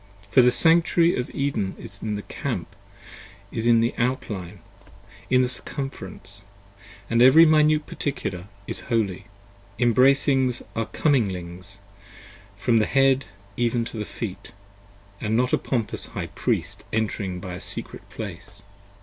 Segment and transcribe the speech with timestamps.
[0.31, 2.75] For the Sanctuary of Eden is in the Camp,
[3.51, 4.61] in the Outline,
[5.29, 6.45] In the Circumference:
[6.79, 9.25] & every Minute Particular is Holy:
[9.77, 11.77] Embraces are Cominglings,
[12.57, 13.25] from the Head
[13.55, 14.51] even to the Feet,
[15.19, 18.63] And not a pompous High Priest entering by a Secret Place.